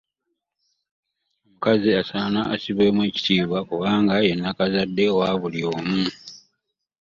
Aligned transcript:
Omukazi 1.45 1.89
asaana 2.01 2.41
assibwemu 2.53 3.01
ekitiibwa 3.09 3.59
kubanga 3.69 4.13
ye 4.27 4.33
nakazadde 4.37 5.05
wa 5.17 5.29
buli 5.39 5.61
omu. 5.75 6.01